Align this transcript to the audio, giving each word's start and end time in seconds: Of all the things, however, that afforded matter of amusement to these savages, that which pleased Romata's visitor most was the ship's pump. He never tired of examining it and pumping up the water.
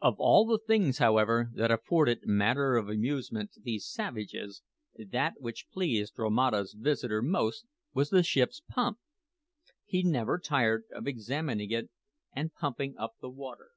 Of 0.00 0.14
all 0.18 0.46
the 0.46 0.60
things, 0.64 0.98
however, 0.98 1.50
that 1.56 1.72
afforded 1.72 2.20
matter 2.24 2.76
of 2.76 2.88
amusement 2.88 3.50
to 3.54 3.60
these 3.60 3.84
savages, 3.84 4.62
that 4.96 5.40
which 5.40 5.66
pleased 5.72 6.16
Romata's 6.20 6.72
visitor 6.72 7.20
most 7.20 7.66
was 7.92 8.10
the 8.10 8.22
ship's 8.22 8.60
pump. 8.68 9.00
He 9.84 10.04
never 10.04 10.38
tired 10.38 10.84
of 10.92 11.08
examining 11.08 11.72
it 11.72 11.90
and 12.32 12.54
pumping 12.54 12.96
up 12.96 13.14
the 13.20 13.28
water. 13.28 13.70